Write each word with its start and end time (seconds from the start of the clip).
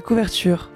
Couverture. 0.00 0.70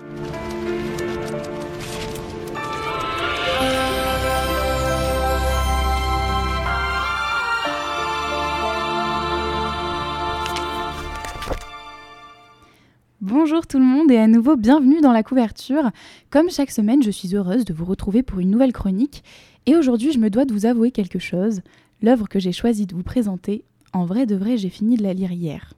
Bonjour 13.20 13.66
tout 13.66 13.78
le 13.78 13.84
monde 13.84 14.10
et 14.10 14.18
à 14.18 14.26
nouveau 14.26 14.56
bienvenue 14.56 15.00
dans 15.00 15.12
la 15.12 15.22
couverture. 15.22 15.90
Comme 16.30 16.50
chaque 16.50 16.70
semaine, 16.70 17.02
je 17.02 17.10
suis 17.10 17.34
heureuse 17.34 17.64
de 17.64 17.74
vous 17.74 17.84
retrouver 17.84 18.22
pour 18.22 18.40
une 18.40 18.50
nouvelle 18.50 18.72
chronique 18.72 19.24
et 19.66 19.74
aujourd'hui 19.76 20.12
je 20.12 20.18
me 20.18 20.30
dois 20.30 20.44
de 20.44 20.52
vous 20.52 20.66
avouer 20.66 20.90
quelque 20.90 21.18
chose. 21.18 21.62
L'œuvre 22.02 22.28
que 22.28 22.38
j'ai 22.38 22.52
choisi 22.52 22.86
de 22.86 22.94
vous 22.94 23.02
présenter, 23.02 23.64
en 23.92 24.04
vrai 24.04 24.26
de 24.26 24.36
vrai 24.36 24.56
j'ai 24.56 24.70
fini 24.70 24.96
de 24.96 25.02
la 25.02 25.14
lire 25.14 25.32
hier. 25.32 25.77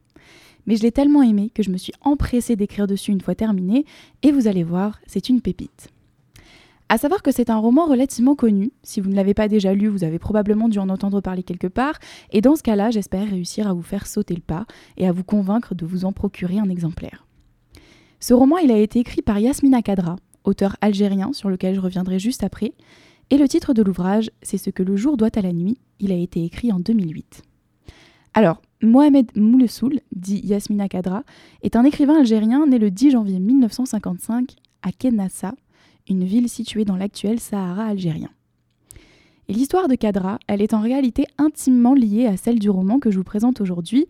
Mais 0.71 0.77
je 0.77 0.85
l'ai 0.85 0.93
tellement 0.93 1.25
aimée 1.25 1.51
que 1.53 1.65
je 1.65 1.71
me 1.71 1.77
suis 1.77 1.93
empressée 2.01 2.55
d'écrire 2.55 2.87
dessus 2.87 3.11
une 3.11 3.21
fois 3.21 3.35
terminée 3.35 3.85
et 4.23 4.31
vous 4.31 4.47
allez 4.47 4.63
voir, 4.63 5.01
c'est 5.05 5.29
une 5.29 5.41
pépite. 5.41 5.89
À 6.89 6.97
savoir 6.97 7.25
que 7.25 7.33
c'est 7.33 7.51
un 7.51 7.57
roman 7.57 7.87
relativement 7.87 8.37
connu. 8.37 8.71
Si 8.85 9.01
vous 9.01 9.11
ne 9.11 9.17
l'avez 9.17 9.35
pas 9.35 9.49
déjà 9.49 9.75
lu, 9.75 9.89
vous 9.89 10.05
avez 10.05 10.21
probablement 10.21 10.69
dû 10.69 10.79
en 10.79 10.89
entendre 10.89 11.21
parler 11.21 11.43
quelque 11.43 11.67
part. 11.67 11.99
Et 12.31 12.41
dans 12.41 12.55
ce 12.55 12.63
cas-là, 12.63 12.93
j'espère 12.93 13.29
réussir 13.29 13.67
à 13.67 13.73
vous 13.73 13.83
faire 13.83 14.07
sauter 14.07 14.37
le 14.37 14.43
pas 14.43 14.65
et 14.97 15.09
à 15.09 15.13
vous 15.13 15.25
convaincre 15.25 15.75
de 15.75 15.85
vous 15.85 16.05
en 16.05 16.13
procurer 16.13 16.61
un 16.61 16.71
exemplaire. 16.71 17.27
Ce 18.21 18.33
roman, 18.33 18.59
il 18.59 18.71
a 18.71 18.79
été 18.79 19.01
écrit 19.01 19.23
par 19.23 19.41
Yasmina 19.41 19.83
Kadra, 19.83 20.15
auteur 20.45 20.77
algérien 20.83 21.33
sur 21.33 21.51
lequel 21.51 21.75
je 21.75 21.81
reviendrai 21.81 22.21
juste 22.21 22.45
après, 22.45 22.75
et 23.31 23.39
le 23.39 23.49
titre 23.49 23.75
de 23.75 23.83
l'ouvrage, 23.83 24.31
c'est 24.43 24.57
Ce 24.57 24.71
que 24.71 24.85
le 24.85 24.95
jour 24.95 25.17
doit 25.17 25.37
à 25.37 25.43
la 25.43 25.53
nuit, 25.53 25.79
il 25.99 26.13
a 26.13 26.17
été 26.17 26.45
écrit 26.45 26.71
en 26.71 26.79
2008. 26.79 27.43
Alors, 28.35 28.63
Mohamed 28.83 29.31
Moulessoul, 29.37 30.01
dit 30.15 30.41
Yasmina 30.45 30.89
Kadra, 30.89 31.25
est 31.63 31.77
un 31.77 31.85
écrivain 31.85 32.21
algérien 32.21 32.67
né 32.67 32.79
le 32.79 32.91
10 32.91 33.11
janvier 33.11 33.41
1955 33.41 34.55
à 34.83 34.93
Kenassa, 34.93 35.55
une 36.09 36.25
ville 36.25 36.49
située 36.49 36.85
dans 36.85 36.97
l'actuel 36.97 37.41
Sahara 37.41 37.85
algérien. 37.85 38.31
Et 39.49 39.53
l'histoire 39.53 39.89
de 39.89 39.97
Kadra, 39.97 40.39
elle 40.47 40.63
est 40.63 40.75
en 40.75 40.81
réalité 40.81 41.27
intimement 41.37 41.95
liée 41.95 42.27
à 42.27 42.37
celle 42.37 42.61
du 42.61 42.71
roman 42.71 43.01
que 43.01 43.11
je 43.11 43.19
vous 43.19 43.25
présente 43.25 43.61
aujourd'hui, 43.61 44.07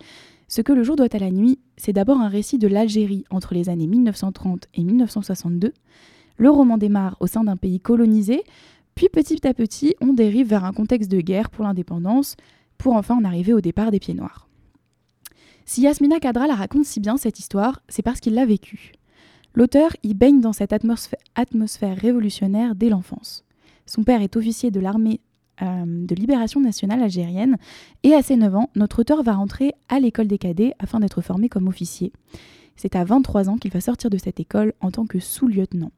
ce 0.48 0.62
que 0.62 0.72
le 0.72 0.82
jour 0.82 0.96
doit 0.96 1.14
à 1.14 1.18
la 1.18 1.30
nuit, 1.30 1.60
c'est 1.76 1.92
d'abord 1.92 2.18
un 2.18 2.28
récit 2.28 2.58
de 2.58 2.66
l'Algérie 2.66 3.24
entre 3.30 3.54
les 3.54 3.68
années 3.68 3.86
1930 3.86 4.66
et 4.74 4.82
1962. 4.82 5.72
Le 6.36 6.50
roman 6.50 6.76
démarre 6.76 7.16
au 7.20 7.26
sein 7.26 7.44
d'un 7.44 7.56
pays 7.56 7.80
colonisé, 7.80 8.42
puis 8.96 9.08
petit 9.08 9.46
à 9.46 9.54
petit, 9.54 9.94
on 10.00 10.12
dérive 10.12 10.48
vers 10.48 10.64
un 10.64 10.72
contexte 10.72 11.10
de 11.10 11.20
guerre 11.20 11.50
pour 11.50 11.64
l'indépendance, 11.64 12.36
pour 12.80 12.94
enfin 12.94 13.16
en 13.16 13.24
arriver 13.24 13.52
au 13.52 13.60
départ 13.60 13.90
des 13.90 14.00
Pieds 14.00 14.14
Noirs. 14.14 14.48
Si 15.64 15.82
Yasmina 15.82 16.18
Kadra 16.18 16.46
la 16.46 16.54
raconte 16.54 16.84
si 16.84 16.98
bien 16.98 17.16
cette 17.16 17.38
histoire, 17.38 17.82
c'est 17.88 18.02
parce 18.02 18.20
qu'il 18.20 18.34
l'a 18.34 18.46
vécue. 18.46 18.92
L'auteur 19.54 19.90
y 20.02 20.14
baigne 20.14 20.40
dans 20.40 20.52
cette 20.52 20.72
atmosphère, 20.72 21.96
révolutionnaire 21.96 22.74
dès 22.74 22.88
l'enfance. 22.88 23.44
Son 23.86 24.02
père 24.02 24.22
est 24.22 24.36
officier 24.36 24.70
de 24.70 24.80
l'armée 24.80 25.20
euh, 25.62 25.84
de 26.06 26.14
libération 26.14 26.60
nationale 26.60 27.02
algérienne. 27.02 27.58
Et 28.02 28.14
à 28.14 28.22
ses 28.22 28.36
9 28.36 28.56
ans, 28.56 28.70
notre 28.76 29.00
auteur 29.00 29.22
va 29.22 29.34
rentrer 29.34 29.74
à 29.88 30.00
l'école 30.00 30.28
des 30.28 30.38
cadets 30.38 30.74
afin 30.78 31.00
d'être 31.00 31.20
formé 31.20 31.48
comme 31.48 31.68
officier. 31.68 32.12
C'est 32.76 32.96
à 32.96 33.04
23 33.04 33.50
ans 33.50 33.58
qu'il 33.58 33.70
va 33.70 33.80
sortir 33.80 34.08
de 34.08 34.16
cette 34.16 34.40
école 34.40 34.72
en 34.80 34.90
tant 34.90 35.06
que 35.06 35.20
sous-lieutenant. 35.20 35.92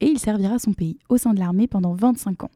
Et 0.00 0.06
il 0.06 0.18
servira 0.18 0.58
son 0.58 0.72
pays 0.72 0.98
au 1.08 1.16
sein 1.16 1.34
de 1.34 1.40
l'armée 1.40 1.66
pendant 1.66 1.94
25 1.94 2.44
ans. 2.44 2.50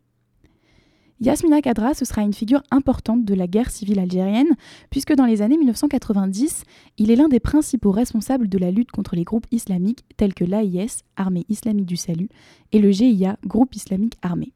Yasmina 1.20 1.62
Kadra, 1.62 1.95
ce 1.95 2.05
sera 2.05 2.20
une 2.22 2.34
figure 2.34 2.62
importante 2.70 3.25
de 3.25 3.34
la 3.34 3.47
guerre 3.47 3.70
civile 3.70 3.98
algérienne, 3.98 4.55
puisque 4.91 5.14
dans 5.14 5.25
les 5.25 5.41
années 5.41 5.56
1990, 5.56 6.64
il 6.98 7.11
est 7.11 7.17
l'un 7.17 7.28
des 7.28 7.41
principaux 7.41 7.91
responsables 7.91 8.48
de 8.48 8.59
la 8.59 8.70
lutte 8.70 8.91
contre 8.91 9.17
les 9.17 9.25
groupes 9.25 9.47
islamiques 9.50 10.05
tels 10.19 10.34
que 10.34 10.44
l'AIS, 10.44 11.05
Armée 11.17 11.47
islamique 11.48 11.87
du 11.87 11.97
salut, 11.97 12.28
et 12.72 12.81
le 12.81 12.91
GIA, 12.91 13.38
Groupe 13.47 13.75
islamique 13.75 14.19
armé. 14.21 14.53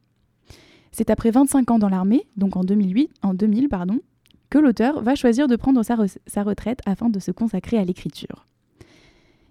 C'est 0.92 1.08
après 1.08 1.30
25 1.30 1.70
ans 1.70 1.78
dans 1.78 1.88
l'armée, 1.88 2.26
donc 2.36 2.56
en 2.56 2.64
2008, 2.64 3.10
en 3.22 3.32
2000 3.32 3.68
pardon, 3.70 4.00
que 4.50 4.58
l'auteur 4.58 5.02
va 5.02 5.14
choisir 5.14 5.48
de 5.48 5.56
prendre 5.56 5.82
sa, 5.82 5.96
sa, 6.26 6.42
retraite 6.42 6.80
afin 6.84 7.08
de 7.08 7.20
se 7.20 7.30
consacrer 7.30 7.78
à 7.78 7.84
l'écriture. 7.84 8.46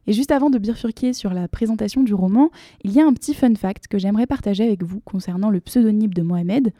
Et 0.07 0.13
juste 0.13 0.31
avant 0.31 0.49
de 0.49 0.57
bifurquer 0.57 1.13
sur 1.13 1.33
la 1.33 1.47
présentation 1.47 2.03
du 2.03 2.13
roman, 2.13 2.49
il 2.83 2.91
y 2.91 2.99
a 2.99 3.05
un 3.05 3.13
petit 3.13 3.33
fun 3.33 3.53
fact 3.55 3.87
que 3.87 3.97
j'aimerais 3.97 4.27
partager 4.27 4.63
avec 4.63 4.83
vous 4.83 5.01
concernant 5.01 5.49
le 5.49 5.59
pseudonyme 5.59 6.13
de 6.13 6.21
Mohamed, 6.21 6.73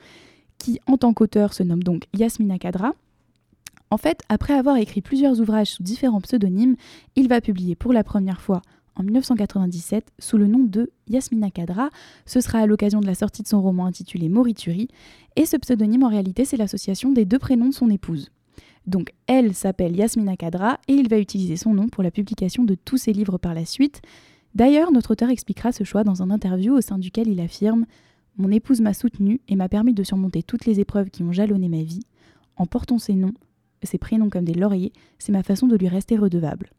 qui 0.58 0.80
en 0.88 0.98
tant 0.98 1.14
qu'auteur 1.14 1.54
se 1.54 1.64
nomme 1.64 1.84
donc 1.84 2.06
Yasmina 2.14 2.58
Kadra. 2.58 2.94
En 3.92 3.98
fait, 3.98 4.22
après 4.30 4.54
avoir 4.54 4.78
écrit 4.78 5.02
plusieurs 5.02 5.40
ouvrages 5.40 5.72
sous 5.72 5.84
différents 5.84 6.22
pseudonymes, 6.22 6.76
il 7.16 7.28
va 7.28 7.42
publier 7.42 7.76
pour 7.76 7.94
la 7.94 8.04
première 8.04 8.42
fois 8.42 8.62
en 8.96 9.04
1997 9.04 10.12
sous 10.20 10.38
le 10.38 10.48
nom 10.48 10.60
de 10.60 10.92
Yasmina 11.08 11.50
Kadra. 11.50 11.90
Ce 12.26 12.42
sera 12.42 12.60
à 12.60 12.66
l'occasion 12.66 13.00
de 13.00 13.08
la 13.08 13.16
sortie 13.16 13.42
de 13.42 13.48
son 13.48 13.62
roman 13.62 13.86
intitulé 13.86 14.30
Morituri. 14.30 14.90
Et 15.36 15.46
ce 15.46 15.58
pseudonyme, 15.58 16.04
en 16.04 16.10
réalité, 16.10 16.46
c'est 16.46 16.58
l'association 16.58 17.12
des 17.12 17.26
deux 17.26 17.40
prénoms 17.40 17.70
de 17.70 17.74
son 17.74 17.90
épouse. 17.90 18.30
Donc 18.88 19.12
elle 19.28 19.54
s'appelle 19.54 19.96
Yasmina 19.96 20.36
Kadra 20.38 20.80
et 20.88 20.94
il 20.94 21.10
va 21.10 21.20
utiliser 21.20 21.58
son 21.58 21.74
nom 21.74 21.90
pour 21.90 22.04
la 22.04 22.12
publication 22.12 22.64
de 22.64 22.76
tous 22.76 22.98
ses 22.98 23.14
livres 23.14 23.38
par 23.38 23.54
la 23.54 23.66
suite. 23.66 24.02
D'ailleurs, 24.56 24.92
notre 24.92 25.12
auteur 25.12 25.30
expliquera 25.30 25.72
ce 25.72 25.84
choix 25.84 26.04
dans 26.04 26.24
un 26.24 26.32
interview 26.32 26.74
au 26.76 26.82
sein 26.82 26.98
duquel 26.98 27.28
il 27.28 27.40
affirme 27.40 27.86
Mon 28.38 28.52
épouse 28.52 28.82
m'a 28.82 28.94
soutenu 28.94 29.42
et 29.48 29.56
m'a 29.56 29.70
permis 29.70 29.94
de 29.94 30.04
surmonter 30.04 30.42
toutes 30.42 30.66
les 30.66 30.80
épreuves 30.80 31.10
qui 31.10 31.24
ont 31.24 31.32
jalonné 31.32 31.70
ma 31.70 31.84
vie. 31.84 32.04
En 32.56 32.66
portant 32.66 32.98
ses 32.98 33.14
noms, 33.14 33.34
ses 33.84 33.98
prénoms 33.98 34.30
comme 34.30 34.46
des 34.46 34.54
lauriers, 34.54 34.92
c'est 35.20 35.32
ma 35.32 35.44
façon 35.44 35.68
de 35.68 35.78
lui 35.78 35.88
rester 35.88 36.18
redevable. 36.18 36.72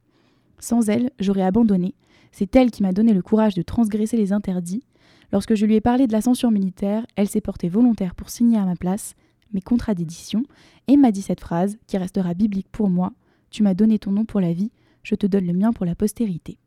Sans 0.58 0.88
elle, 0.88 1.10
j'aurais 1.18 1.42
abandonné, 1.42 1.94
c'est 2.32 2.54
elle 2.56 2.70
qui 2.70 2.82
m'a 2.82 2.92
donné 2.92 3.12
le 3.12 3.22
courage 3.22 3.54
de 3.54 3.62
transgresser 3.62 4.16
les 4.16 4.32
interdits. 4.32 4.84
Lorsque 5.32 5.54
je 5.54 5.64
lui 5.64 5.76
ai 5.76 5.80
parlé 5.80 6.06
de 6.06 6.12
la 6.12 6.20
censure 6.20 6.50
militaire, 6.50 7.06
elle 7.16 7.28
s'est 7.28 7.40
portée 7.40 7.68
volontaire 7.68 8.14
pour 8.14 8.30
signer 8.30 8.58
à 8.58 8.64
ma 8.64 8.76
place 8.76 9.14
mes 9.52 9.60
contrats 9.60 9.94
d'édition 9.94 10.42
et 10.88 10.96
m'a 10.96 11.12
dit 11.12 11.22
cette 11.22 11.40
phrase 11.40 11.78
qui 11.86 11.98
restera 11.98 12.34
biblique 12.34 12.68
pour 12.70 12.90
moi 12.90 13.12
Tu 13.50 13.62
m'as 13.62 13.74
donné 13.74 13.98
ton 13.98 14.12
nom 14.12 14.24
pour 14.24 14.40
la 14.40 14.52
vie, 14.52 14.70
je 15.02 15.14
te 15.14 15.26
donne 15.26 15.46
le 15.46 15.52
mien 15.52 15.72
pour 15.72 15.86
la 15.86 15.94
postérité. 15.94 16.58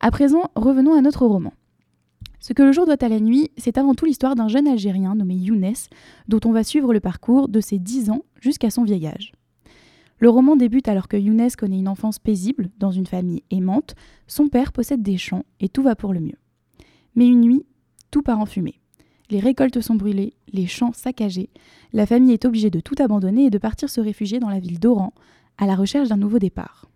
À 0.00 0.10
présent, 0.10 0.50
revenons 0.54 0.94
à 0.94 1.00
notre 1.00 1.26
roman. 1.26 1.52
Ce 2.40 2.52
que 2.52 2.62
le 2.62 2.72
jour 2.72 2.84
doit 2.84 3.02
à 3.02 3.08
la 3.08 3.20
nuit, 3.20 3.50
c'est 3.56 3.78
avant 3.78 3.94
tout 3.94 4.04
l'histoire 4.04 4.34
d'un 4.34 4.48
jeune 4.48 4.68
Algérien 4.68 5.14
nommé 5.14 5.34
Younes, 5.34 5.72
dont 6.28 6.40
on 6.44 6.52
va 6.52 6.62
suivre 6.62 6.92
le 6.92 7.00
parcours 7.00 7.48
de 7.48 7.60
ses 7.60 7.78
10 7.78 8.10
ans 8.10 8.22
jusqu'à 8.38 8.68
son 8.68 8.84
vieil 8.84 9.06
âge. 9.06 9.32
Le 10.18 10.28
roman 10.28 10.54
débute 10.54 10.88
alors 10.88 11.08
que 11.08 11.16
Younes 11.16 11.48
connaît 11.56 11.78
une 11.78 11.88
enfance 11.88 12.18
paisible 12.18 12.70
dans 12.78 12.90
une 12.90 13.06
famille 13.06 13.42
aimante, 13.50 13.94
son 14.26 14.48
père 14.48 14.72
possède 14.72 15.02
des 15.02 15.16
champs 15.16 15.44
et 15.60 15.68
tout 15.68 15.82
va 15.82 15.96
pour 15.96 16.12
le 16.12 16.20
mieux. 16.20 16.38
Mais 17.14 17.26
une 17.26 17.40
nuit, 17.40 17.64
tout 18.10 18.22
part 18.22 18.40
en 18.40 18.46
fumée. 18.46 18.80
Les 19.34 19.40
récoltes 19.40 19.80
sont 19.80 19.96
brûlées, 19.96 20.34
les 20.52 20.68
champs 20.68 20.92
saccagés, 20.92 21.50
la 21.92 22.06
famille 22.06 22.34
est 22.34 22.44
obligée 22.44 22.70
de 22.70 22.78
tout 22.78 22.94
abandonner 23.00 23.46
et 23.46 23.50
de 23.50 23.58
partir 23.58 23.90
se 23.90 24.00
réfugier 24.00 24.38
dans 24.38 24.48
la 24.48 24.60
ville 24.60 24.78
d'Oran, 24.78 25.12
à 25.58 25.66
la 25.66 25.74
recherche 25.74 26.08
d'un 26.08 26.16
nouveau 26.16 26.38
départ. 26.38 26.88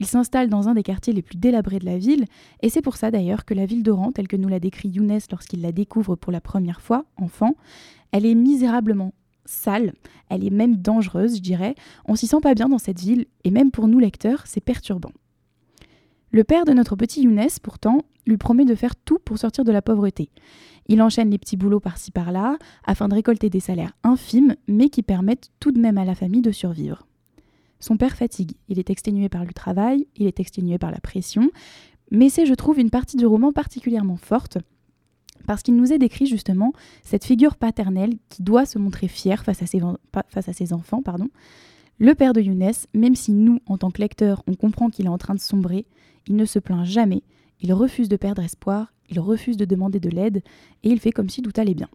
Il 0.00 0.06
s'installe 0.06 0.48
dans 0.48 0.68
un 0.68 0.72
des 0.72 0.82
quartiers 0.82 1.12
les 1.12 1.20
plus 1.20 1.36
délabrés 1.36 1.78
de 1.78 1.84
la 1.84 1.98
ville, 1.98 2.24
et 2.62 2.70
c'est 2.70 2.80
pour 2.80 2.96
ça 2.96 3.10
d'ailleurs 3.10 3.44
que 3.44 3.52
la 3.52 3.66
ville 3.66 3.82
d'Oran, 3.82 4.12
telle 4.12 4.28
que 4.28 4.36
nous 4.36 4.48
l'a 4.48 4.60
décrit 4.60 4.88
Younes 4.88 5.18
lorsqu'il 5.30 5.60
la 5.60 5.72
découvre 5.72 6.16
pour 6.16 6.32
la 6.32 6.40
première 6.40 6.80
fois, 6.80 7.04
enfant, 7.18 7.54
elle 8.12 8.24
est 8.24 8.34
misérablement 8.34 9.12
sale, 9.44 9.92
elle 10.30 10.42
est 10.42 10.48
même 10.48 10.76
dangereuse, 10.76 11.36
je 11.36 11.42
dirais. 11.42 11.74
On 12.06 12.16
s'y 12.16 12.28
sent 12.28 12.40
pas 12.40 12.54
bien 12.54 12.70
dans 12.70 12.78
cette 12.78 13.00
ville, 13.00 13.26
et 13.44 13.50
même 13.50 13.72
pour 13.72 13.88
nous 13.88 13.98
lecteurs, 13.98 14.44
c'est 14.46 14.62
perturbant. 14.62 15.12
Le 16.30 16.44
père 16.44 16.64
de 16.64 16.72
notre 16.72 16.96
petit 16.96 17.22
Younes, 17.22 17.48
pourtant, 17.62 18.02
lui 18.26 18.36
promet 18.36 18.64
de 18.64 18.74
faire 18.74 18.96
tout 18.96 19.18
pour 19.18 19.38
sortir 19.38 19.64
de 19.64 19.72
la 19.72 19.82
pauvreté. 19.82 20.30
Il 20.88 21.02
enchaîne 21.02 21.30
les 21.30 21.38
petits 21.38 21.56
boulots 21.56 21.80
par-ci 21.80 22.10
par-là, 22.10 22.58
afin 22.84 23.08
de 23.08 23.14
récolter 23.14 23.50
des 23.50 23.60
salaires 23.60 23.92
infimes, 24.02 24.56
mais 24.68 24.88
qui 24.88 25.02
permettent 25.02 25.50
tout 25.60 25.72
de 25.72 25.80
même 25.80 25.98
à 25.98 26.04
la 26.04 26.14
famille 26.14 26.42
de 26.42 26.52
survivre. 26.52 27.06
Son 27.80 27.96
père 27.96 28.16
fatigue, 28.16 28.52
il 28.68 28.78
est 28.78 28.90
exténué 28.90 29.28
par 29.28 29.44
le 29.44 29.52
travail, 29.52 30.06
il 30.16 30.26
est 30.26 30.40
exténué 30.40 30.78
par 30.78 30.90
la 30.90 31.00
pression, 31.00 31.50
mais 32.10 32.28
c'est, 32.28 32.46
je 32.46 32.54
trouve, 32.54 32.78
une 32.78 32.90
partie 32.90 33.16
du 33.16 33.26
roman 33.26 33.52
particulièrement 33.52 34.16
forte, 34.16 34.58
parce 35.46 35.62
qu'il 35.62 35.76
nous 35.76 35.92
est 35.92 35.98
décrit 35.98 36.26
justement 36.26 36.72
cette 37.02 37.24
figure 37.24 37.56
paternelle 37.56 38.14
qui 38.28 38.42
doit 38.42 38.66
se 38.66 38.78
montrer 38.78 39.08
fière 39.08 39.44
face 39.44 39.62
à 39.62 39.66
ses, 39.66 39.80
face 40.28 40.48
à 40.48 40.52
ses 40.52 40.72
enfants. 40.72 41.02
Pardon. 41.02 41.28
Le 41.98 42.14
père 42.14 42.34
de 42.34 42.42
Younes, 42.42 42.72
même 42.92 43.14
si 43.14 43.32
nous, 43.32 43.60
en 43.64 43.78
tant 43.78 43.90
que 43.90 44.02
lecteurs, 44.02 44.42
on 44.46 44.54
comprend 44.54 44.90
qu'il 44.90 45.06
est 45.06 45.10
en 45.10 45.16
train 45.16 45.34
de 45.34 45.40
sombrer, 45.40 45.86
il 46.26 46.36
ne 46.36 46.44
se 46.44 46.58
plaint 46.58 46.84
jamais, 46.84 47.22
il 47.62 47.72
refuse 47.72 48.10
de 48.10 48.16
perdre 48.16 48.42
espoir, 48.42 48.92
il 49.08 49.18
refuse 49.18 49.56
de 49.56 49.64
demander 49.64 49.98
de 49.98 50.10
l'aide, 50.10 50.42
et 50.82 50.90
il 50.90 51.00
fait 51.00 51.10
comme 51.10 51.30
si 51.30 51.40
tout 51.40 51.52
allait 51.56 51.72
bien. 51.72 51.88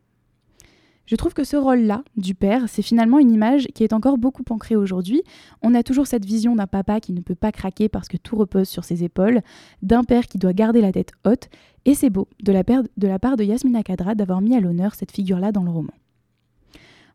Je 1.06 1.16
trouve 1.16 1.36
que 1.36 1.44
ce 1.44 1.56
rôle-là, 1.56 2.04
du 2.18 2.34
père, 2.34 2.68
c'est 2.68 2.82
finalement 2.82 3.20
une 3.20 3.32
image 3.32 3.68
qui 3.76 3.84
est 3.84 3.94
encore 3.94 4.18
beaucoup 4.18 4.44
ancrée 4.50 4.76
aujourd'hui. 4.76 5.22
On 5.62 5.76
a 5.76 5.84
toujours 5.84 6.08
cette 6.08 6.26
vision 6.26 6.56
d'un 6.56 6.68
papa 6.68 7.00
qui 7.00 7.14
ne 7.14 7.22
peut 7.22 7.36
pas 7.36 7.52
craquer 7.52 7.88
parce 7.88 8.08
que 8.08 8.18
tout 8.18 8.36
repose 8.36 8.70
sur 8.70 8.86
ses 8.86 9.04
épaules, 9.04 9.42
d'un 9.84 10.04
père 10.04 10.26
qui 10.26 10.40
doit 10.40 10.54
garder 10.54 10.82
la 10.82 10.92
tête 10.92 11.12
haute, 11.28 11.50
et 11.86 11.94
c'est 11.94 12.10
beau, 12.10 12.28
de 12.42 12.52
la, 12.52 12.64
part 12.64 13.38
de 13.38 13.44
Yasmina 13.44 13.84
Kadra, 13.84 14.16
d'avoir 14.16 14.42
mis 14.42 14.56
à 14.56 14.62
l'honneur 14.62 14.96
cette 14.96 15.12
figure-là 15.12 15.52
dans 15.52 15.64
le 15.64 15.70
roman. 15.70 15.94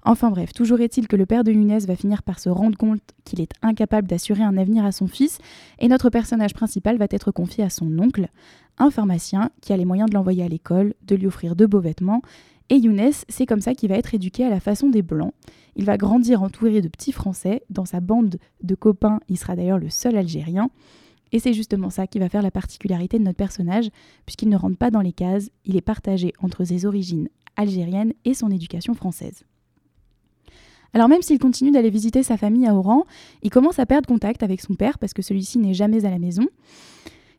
Enfin 0.08 0.30
bref, 0.30 0.52
toujours 0.52 0.80
est-il 0.80 1.08
que 1.08 1.16
le 1.16 1.26
père 1.26 1.42
de 1.42 1.50
Younes 1.50 1.80
va 1.80 1.96
finir 1.96 2.22
par 2.22 2.38
se 2.38 2.48
rendre 2.48 2.78
compte 2.78 3.00
qu'il 3.24 3.40
est 3.40 3.50
incapable 3.60 4.06
d'assurer 4.06 4.44
un 4.44 4.56
avenir 4.56 4.84
à 4.84 4.92
son 4.92 5.08
fils, 5.08 5.38
et 5.80 5.88
notre 5.88 6.10
personnage 6.10 6.54
principal 6.54 6.96
va 6.96 7.08
être 7.10 7.32
confié 7.32 7.64
à 7.64 7.70
son 7.70 7.98
oncle, 7.98 8.28
un 8.78 8.92
pharmacien 8.92 9.50
qui 9.60 9.72
a 9.72 9.76
les 9.76 9.84
moyens 9.84 10.08
de 10.08 10.14
l'envoyer 10.14 10.44
à 10.44 10.48
l'école, 10.48 10.94
de 11.02 11.16
lui 11.16 11.26
offrir 11.26 11.56
de 11.56 11.66
beaux 11.66 11.80
vêtements, 11.80 12.22
et 12.70 12.76
Younes, 12.76 13.10
c'est 13.28 13.46
comme 13.46 13.60
ça 13.60 13.74
qu'il 13.74 13.88
va 13.88 13.96
être 13.96 14.14
éduqué 14.14 14.44
à 14.44 14.48
la 14.48 14.60
façon 14.60 14.90
des 14.90 15.02
Blancs. 15.02 15.34
Il 15.74 15.84
va 15.84 15.96
grandir 15.96 16.40
entouré 16.40 16.80
de 16.80 16.88
petits 16.88 17.10
Français, 17.10 17.64
dans 17.68 17.84
sa 17.84 17.98
bande 17.98 18.36
de 18.62 18.74
copains, 18.76 19.18
il 19.28 19.36
sera 19.36 19.56
d'ailleurs 19.56 19.80
le 19.80 19.90
seul 19.90 20.16
Algérien, 20.16 20.70
et 21.32 21.40
c'est 21.40 21.52
justement 21.52 21.90
ça 21.90 22.06
qui 22.06 22.20
va 22.20 22.28
faire 22.28 22.42
la 22.42 22.52
particularité 22.52 23.18
de 23.18 23.24
notre 23.24 23.38
personnage, 23.38 23.90
puisqu'il 24.24 24.50
ne 24.50 24.56
rentre 24.56 24.78
pas 24.78 24.92
dans 24.92 25.00
les 25.00 25.12
cases, 25.12 25.50
il 25.64 25.76
est 25.76 25.80
partagé 25.80 26.32
entre 26.40 26.62
ses 26.62 26.86
origines 26.86 27.28
algériennes 27.56 28.12
et 28.24 28.34
son 28.34 28.52
éducation 28.52 28.94
française. 28.94 29.44
Alors 30.96 31.10
même 31.10 31.20
s'il 31.20 31.38
continue 31.38 31.72
d'aller 31.72 31.90
visiter 31.90 32.22
sa 32.22 32.38
famille 32.38 32.66
à 32.66 32.74
Oran, 32.74 33.04
il 33.42 33.50
commence 33.50 33.78
à 33.78 33.84
perdre 33.84 34.08
contact 34.08 34.42
avec 34.42 34.62
son 34.62 34.76
père 34.76 34.98
parce 34.98 35.12
que 35.12 35.20
celui-ci 35.20 35.58
n'est 35.58 35.74
jamais 35.74 36.06
à 36.06 36.10
la 36.10 36.18
maison. 36.18 36.46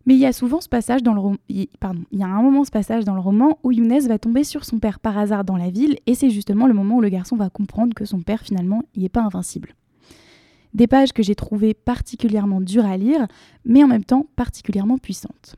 Mais 0.05 0.13
il 0.13 0.19
y 0.19 0.27
a 0.27 0.31
souvent 0.31 0.61
ce 0.61 0.69
passage 0.69 1.01
dans 1.01 1.15
le 1.15 1.21
moment 1.21 2.65
ce 2.65 2.69
passage 2.69 3.03
dans 3.03 3.15
le 3.15 3.19
roman 3.19 3.57
où 3.63 3.71
Younes 3.71 4.07
va 4.07 4.19
tomber 4.19 4.43
sur 4.43 4.63
son 4.63 4.77
père 4.77 4.99
par 4.99 5.17
hasard 5.17 5.43
dans 5.43 5.57
la 5.57 5.71
ville 5.71 5.97
et 6.05 6.13
c'est 6.13 6.29
justement 6.29 6.67
le 6.67 6.75
moment 6.75 6.97
où 6.97 7.01
le 7.01 7.09
garçon 7.09 7.35
va 7.35 7.49
comprendre 7.49 7.95
que 7.95 8.05
son 8.05 8.21
père 8.21 8.43
finalement 8.43 8.83
il 8.93 9.01
n'est 9.01 9.09
pas 9.09 9.23
invincible. 9.23 9.73
Des 10.75 10.85
pages 10.85 11.11
que 11.11 11.23
j'ai 11.23 11.33
trouvées 11.33 11.73
particulièrement 11.73 12.61
dures 12.61 12.85
à 12.85 12.95
lire, 12.95 13.25
mais 13.65 13.83
en 13.83 13.87
même 13.87 14.05
temps 14.05 14.27
particulièrement 14.35 14.99
puissantes. 14.99 15.55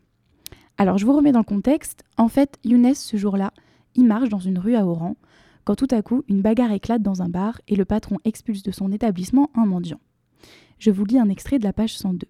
Alors 0.78 0.98
je 0.98 1.06
vous 1.06 1.12
remets 1.12 1.34
dans 1.34 1.40
le 1.40 1.44
contexte, 1.44 2.06
en 2.16 2.30
fait 2.30 2.60
Younes 2.64 2.96
ce 2.96 3.18
jour-là, 3.18 3.52
il 3.96 4.06
marche 4.06 4.30
dans 4.30 4.40
une 4.40 4.58
rue 4.58 4.76
à 4.76 4.86
Oran, 4.86 5.18
quand 5.70 5.76
tout 5.76 5.96
à 5.96 6.02
coup 6.02 6.24
une 6.28 6.42
bagarre 6.42 6.72
éclate 6.72 7.04
dans 7.04 7.22
un 7.22 7.30
bar 7.30 7.62
et 7.68 7.76
le 7.76 7.86
patron 7.86 8.18
expulse 8.26 8.64
de 8.64 8.72
son 8.72 8.92
établissement 8.92 9.52
un 9.54 9.68
mendiant. 9.68 10.00
Je 10.80 10.90
vous 10.90 11.06
lis 11.06 11.20
un 11.20 11.30
extrait 11.30 11.60
de 11.60 11.64
la 11.64 11.74
page 11.74 11.96
102. 11.96 12.28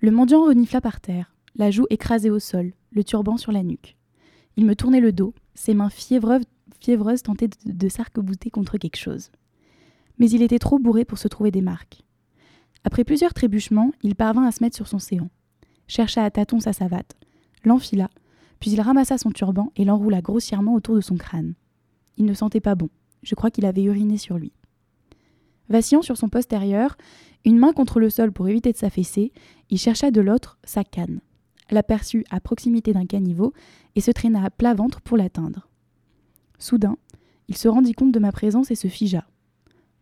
Le 0.00 0.10
mendiant 0.10 0.42
renifla 0.42 0.80
par 0.80 1.02
terre, 1.02 1.34
la 1.54 1.70
joue 1.70 1.84
écrasée 1.90 2.30
au 2.30 2.38
sol, 2.38 2.72
le 2.92 3.04
turban 3.04 3.36
sur 3.36 3.52
la 3.52 3.62
nuque. 3.62 3.98
Il 4.56 4.64
me 4.64 4.74
tournait 4.74 5.02
le 5.02 5.12
dos, 5.12 5.34
ses 5.52 5.74
mains 5.74 5.90
fiévreuses, 5.90 6.46
tentaient 7.22 7.48
de, 7.48 7.56
de 7.66 7.88
s'arc-bouter 7.90 8.48
contre 8.48 8.78
quelque 8.78 8.96
chose. 8.96 9.30
Mais 10.16 10.30
il 10.30 10.40
était 10.40 10.58
trop 10.58 10.78
bourré 10.78 11.04
pour 11.04 11.18
se 11.18 11.28
trouver 11.28 11.50
des 11.50 11.60
marques. 11.60 12.04
Après 12.84 13.04
plusieurs 13.04 13.34
trébuchements, 13.34 13.92
il 14.02 14.14
parvint 14.14 14.46
à 14.46 14.50
se 14.50 14.64
mettre 14.64 14.76
sur 14.76 14.88
son 14.88 14.98
séant, 14.98 15.28
chercha 15.88 16.24
à 16.24 16.30
tâtons 16.30 16.60
sa 16.60 16.72
savate, 16.72 17.16
l'enfila, 17.64 18.08
puis 18.60 18.70
il 18.70 18.80
ramassa 18.80 19.18
son 19.18 19.30
turban 19.30 19.70
et 19.76 19.84
l'enroula 19.84 20.22
grossièrement 20.22 20.72
autour 20.72 20.94
de 20.94 21.02
son 21.02 21.18
crâne. 21.18 21.52
Il 22.16 22.24
ne 22.24 22.34
sentait 22.34 22.60
pas 22.60 22.74
bon. 22.74 22.88
Je 23.22 23.34
crois 23.34 23.50
qu'il 23.50 23.66
avait 23.66 23.84
uriné 23.84 24.16
sur 24.16 24.38
lui. 24.38 24.52
Vacillant 25.68 26.02
sur 26.02 26.16
son 26.16 26.28
postérieur, 26.28 26.96
une 27.44 27.58
main 27.58 27.72
contre 27.72 28.00
le 28.00 28.10
sol 28.10 28.32
pour 28.32 28.48
éviter 28.48 28.72
de 28.72 28.76
s'affaisser, 28.76 29.32
il 29.70 29.78
chercha 29.78 30.10
de 30.10 30.20
l'autre 30.20 30.58
sa 30.64 30.84
canne, 30.84 31.20
l'aperçut 31.70 32.24
à 32.30 32.40
proximité 32.40 32.92
d'un 32.92 33.06
caniveau 33.06 33.52
et 33.96 34.00
se 34.00 34.10
traîna 34.10 34.44
à 34.44 34.50
plat 34.50 34.74
ventre 34.74 35.00
pour 35.00 35.16
l'atteindre. 35.16 35.68
Soudain, 36.58 36.96
il 37.48 37.56
se 37.56 37.68
rendit 37.68 37.92
compte 37.92 38.12
de 38.12 38.18
ma 38.18 38.32
présence 38.32 38.70
et 38.70 38.76
se 38.76 38.88
figea. 38.88 39.26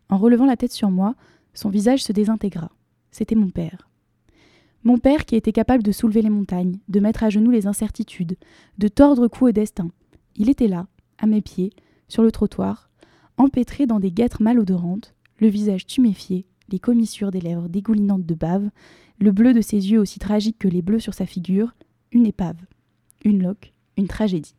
En 0.09 0.17
relevant 0.17 0.45
la 0.45 0.57
tête 0.57 0.73
sur 0.73 0.91
moi, 0.91 1.15
son 1.53 1.69
visage 1.69 2.03
se 2.03 2.11
désintégra. 2.11 2.69
C'était 3.11 3.35
mon 3.35 3.49
père. 3.49 3.89
Mon 4.83 4.97
père 4.97 5.25
qui 5.25 5.35
était 5.35 5.51
capable 5.51 5.83
de 5.83 5.91
soulever 5.91 6.21
les 6.21 6.29
montagnes, 6.29 6.79
de 6.87 6.99
mettre 6.99 7.23
à 7.23 7.29
genoux 7.29 7.51
les 7.51 7.67
incertitudes, 7.67 8.37
de 8.77 8.87
tordre 8.87 9.27
cou 9.27 9.47
au 9.47 9.51
destin. 9.51 9.89
Il 10.35 10.49
était 10.49 10.67
là, 10.67 10.87
à 11.17 11.27
mes 11.27 11.41
pieds, 11.41 11.71
sur 12.11 12.23
le 12.23 12.31
trottoir, 12.31 12.89
empêtré 13.37 13.85
dans 13.85 14.01
des 14.01 14.11
guêtres 14.11 14.43
malodorantes, 14.43 15.15
le 15.39 15.47
visage 15.47 15.85
tuméfié, 15.85 16.45
les 16.69 16.77
commissures 16.77 17.31
des 17.31 17.39
lèvres 17.39 17.69
dégoulinantes 17.69 18.25
de 18.25 18.35
bave, 18.35 18.69
le 19.19 19.31
bleu 19.31 19.53
de 19.53 19.61
ses 19.61 19.91
yeux 19.91 19.99
aussi 19.99 20.19
tragique 20.19 20.59
que 20.59 20.67
les 20.67 20.81
bleus 20.81 20.99
sur 20.99 21.13
sa 21.13 21.25
figure, 21.25 21.73
une 22.11 22.25
épave, 22.25 22.57
une 23.23 23.41
loque, 23.41 23.71
une 23.95 24.09
tragédie. 24.09 24.55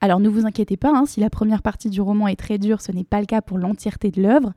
Alors 0.00 0.20
ne 0.20 0.30
vous 0.30 0.46
inquiétez 0.46 0.78
pas, 0.78 0.90
hein, 0.96 1.04
si 1.04 1.20
la 1.20 1.28
première 1.28 1.60
partie 1.60 1.90
du 1.90 2.00
roman 2.00 2.28
est 2.28 2.40
très 2.40 2.56
dure, 2.56 2.80
ce 2.80 2.92
n'est 2.92 3.04
pas 3.04 3.20
le 3.20 3.26
cas 3.26 3.42
pour 3.42 3.58
l'entièreté 3.58 4.10
de 4.10 4.22
l'œuvre. 4.22 4.54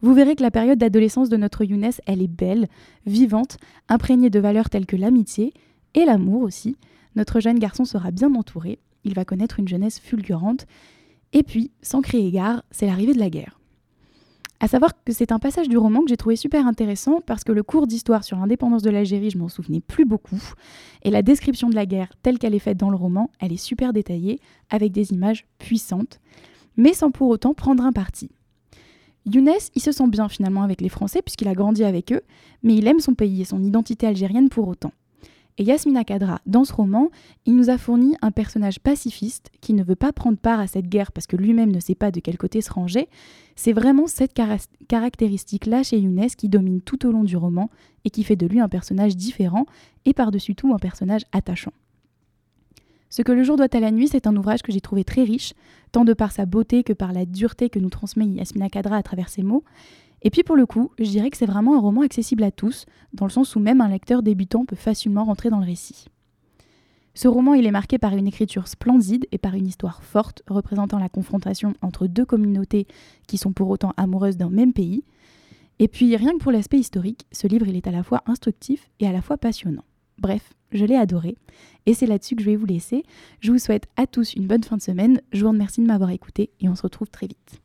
Vous 0.00 0.14
verrez 0.14 0.36
que 0.36 0.42
la 0.42 0.52
période 0.52 0.78
d'adolescence 0.78 1.28
de 1.28 1.36
notre 1.36 1.64
Younes, 1.64 1.90
elle 2.06 2.22
est 2.22 2.28
belle, 2.28 2.68
vivante, 3.04 3.56
imprégnée 3.88 4.30
de 4.30 4.38
valeurs 4.38 4.70
telles 4.70 4.86
que 4.86 4.94
l'amitié 4.94 5.54
et 5.94 6.04
l'amour 6.04 6.42
aussi. 6.42 6.76
Notre 7.16 7.40
jeune 7.40 7.58
garçon 7.58 7.84
sera 7.84 8.12
bien 8.12 8.32
entouré, 8.36 8.78
il 9.04 9.14
va 9.14 9.24
connaître 9.24 9.58
une 9.58 9.68
jeunesse 9.68 9.98
fulgurante. 9.98 10.66
Et 11.32 11.42
puis, 11.42 11.70
sans 11.82 12.00
crier 12.00 12.30
gare, 12.30 12.62
c'est 12.70 12.86
l'arrivée 12.86 13.14
de 13.14 13.18
la 13.18 13.30
guerre. 13.30 13.58
À 14.60 14.68
savoir 14.68 14.92
que 15.04 15.12
c'est 15.12 15.32
un 15.32 15.38
passage 15.38 15.68
du 15.68 15.76
roman 15.76 16.00
que 16.02 16.08
j'ai 16.08 16.16
trouvé 16.16 16.36
super 16.36 16.66
intéressant 16.66 17.20
parce 17.26 17.44
que 17.44 17.52
le 17.52 17.62
cours 17.62 17.86
d'histoire 17.86 18.24
sur 18.24 18.38
l'indépendance 18.38 18.82
de 18.82 18.90
l'Algérie, 18.90 19.30
je 19.30 19.36
m'en 19.36 19.48
souvenais 19.48 19.80
plus 19.80 20.04
beaucoup. 20.04 20.40
Et 21.02 21.10
la 21.10 21.22
description 21.22 21.68
de 21.68 21.74
la 21.74 21.86
guerre 21.86 22.12
telle 22.22 22.38
qu'elle 22.38 22.54
est 22.54 22.60
faite 22.60 22.78
dans 22.78 22.88
le 22.88 22.96
roman, 22.96 23.30
elle 23.40 23.52
est 23.52 23.58
super 23.58 23.92
détaillée, 23.92 24.40
avec 24.70 24.92
des 24.92 25.12
images 25.12 25.44
puissantes, 25.58 26.20
mais 26.76 26.94
sans 26.94 27.10
pour 27.10 27.28
autant 27.28 27.52
prendre 27.52 27.84
un 27.84 27.92
parti. 27.92 28.30
Younes, 29.26 29.50
il 29.74 29.82
se 29.82 29.92
sent 29.92 30.08
bien 30.08 30.28
finalement 30.28 30.62
avec 30.62 30.80
les 30.80 30.88
Français 30.88 31.20
puisqu'il 31.20 31.48
a 31.48 31.54
grandi 31.54 31.82
avec 31.82 32.12
eux, 32.12 32.22
mais 32.62 32.74
il 32.74 32.86
aime 32.86 33.00
son 33.00 33.14
pays 33.14 33.42
et 33.42 33.44
son 33.44 33.62
identité 33.62 34.06
algérienne 34.06 34.48
pour 34.48 34.68
autant. 34.68 34.92
Et 35.56 35.62
Yasmina 35.62 36.02
Kadra, 36.02 36.40
dans 36.46 36.64
ce 36.64 36.72
roman, 36.72 37.10
il 37.46 37.54
nous 37.54 37.70
a 37.70 37.78
fourni 37.78 38.16
un 38.22 38.32
personnage 38.32 38.80
pacifiste 38.80 39.50
qui 39.60 39.72
ne 39.72 39.84
veut 39.84 39.94
pas 39.94 40.12
prendre 40.12 40.36
part 40.36 40.58
à 40.58 40.66
cette 40.66 40.88
guerre 40.88 41.12
parce 41.12 41.28
que 41.28 41.36
lui-même 41.36 41.70
ne 41.70 41.78
sait 41.78 41.94
pas 41.94 42.10
de 42.10 42.18
quel 42.18 42.36
côté 42.38 42.60
se 42.60 42.72
ranger. 42.72 43.08
C'est 43.54 43.72
vraiment 43.72 44.08
cette 44.08 44.34
caractéristique-là 44.88 45.84
chez 45.84 45.98
Younes 46.00 46.26
qui 46.36 46.48
domine 46.48 46.80
tout 46.80 47.06
au 47.06 47.12
long 47.12 47.22
du 47.22 47.36
roman 47.36 47.70
et 48.04 48.10
qui 48.10 48.24
fait 48.24 48.34
de 48.34 48.46
lui 48.46 48.58
un 48.58 48.68
personnage 48.68 49.16
différent 49.16 49.66
et 50.04 50.12
par-dessus 50.12 50.56
tout 50.56 50.74
un 50.74 50.78
personnage 50.78 51.22
attachant. 51.30 51.72
Ce 53.08 53.22
que 53.22 53.30
le 53.30 53.44
jour 53.44 53.56
doit 53.56 53.68
à 53.72 53.78
la 53.78 53.92
nuit, 53.92 54.08
c'est 54.08 54.26
un 54.26 54.34
ouvrage 54.34 54.62
que 54.62 54.72
j'ai 54.72 54.80
trouvé 54.80 55.04
très 55.04 55.22
riche, 55.22 55.54
tant 55.92 56.04
de 56.04 56.14
par 56.14 56.32
sa 56.32 56.46
beauté 56.46 56.82
que 56.82 56.92
par 56.92 57.12
la 57.12 57.26
dureté 57.26 57.70
que 57.70 57.78
nous 57.78 57.90
transmet 57.90 58.26
Yasmina 58.26 58.68
Kadra 58.68 58.96
à 58.96 59.02
travers 59.04 59.28
ses 59.28 59.44
mots, 59.44 59.62
et 60.24 60.30
puis 60.30 60.42
pour 60.42 60.56
le 60.56 60.66
coup, 60.66 60.90
je 60.98 61.04
dirais 61.04 61.30
que 61.30 61.36
c'est 61.36 61.46
vraiment 61.46 61.76
un 61.76 61.80
roman 61.80 62.00
accessible 62.00 62.42
à 62.42 62.50
tous, 62.50 62.86
dans 63.12 63.26
le 63.26 63.30
sens 63.30 63.54
où 63.54 63.60
même 63.60 63.82
un 63.82 63.88
lecteur 63.88 64.22
débutant 64.22 64.64
peut 64.64 64.74
facilement 64.74 65.24
rentrer 65.24 65.50
dans 65.50 65.60
le 65.60 65.66
récit. 65.66 66.06
Ce 67.16 67.28
roman, 67.28 67.54
il 67.54 67.66
est 67.66 67.70
marqué 67.70 67.98
par 67.98 68.16
une 68.16 68.26
écriture 68.26 68.66
splendide 68.66 69.26
et 69.30 69.38
par 69.38 69.54
une 69.54 69.68
histoire 69.68 70.02
forte 70.02 70.42
représentant 70.48 70.98
la 70.98 71.08
confrontation 71.08 71.74
entre 71.80 72.08
deux 72.08 72.24
communautés 72.24 72.88
qui 73.28 73.38
sont 73.38 73.52
pour 73.52 73.68
autant 73.68 73.92
amoureuses 73.96 74.36
d'un 74.36 74.50
même 74.50 74.72
pays. 74.72 75.04
Et 75.78 75.86
puis 75.86 76.16
rien 76.16 76.32
que 76.32 76.42
pour 76.42 76.52
l'aspect 76.52 76.78
historique, 76.78 77.26
ce 77.30 77.46
livre, 77.46 77.68
il 77.68 77.76
est 77.76 77.86
à 77.86 77.92
la 77.92 78.02
fois 78.02 78.22
instructif 78.26 78.90
et 78.98 79.06
à 79.06 79.12
la 79.12 79.22
fois 79.22 79.36
passionnant. 79.36 79.84
Bref, 80.18 80.54
je 80.72 80.84
l'ai 80.84 80.96
adoré 80.96 81.36
et 81.86 81.94
c'est 81.94 82.06
là-dessus 82.06 82.34
que 82.34 82.42
je 82.42 82.50
vais 82.50 82.56
vous 82.56 82.66
laisser. 82.66 83.04
Je 83.40 83.52
vous 83.52 83.58
souhaite 83.58 83.86
à 83.96 84.06
tous 84.06 84.34
une 84.34 84.46
bonne 84.46 84.64
fin 84.64 84.76
de 84.76 84.82
semaine, 84.82 85.20
je 85.32 85.42
vous 85.42 85.50
remercie 85.50 85.82
de 85.82 85.86
m'avoir 85.86 86.10
écouté 86.10 86.50
et 86.60 86.68
on 86.68 86.74
se 86.74 86.82
retrouve 86.82 87.10
très 87.10 87.26
vite. 87.26 87.64